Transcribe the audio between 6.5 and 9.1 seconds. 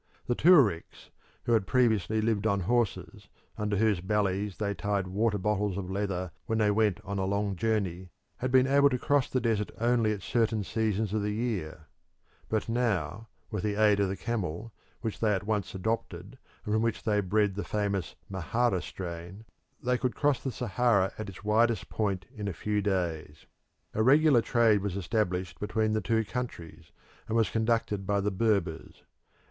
they went on a long journey, had been able to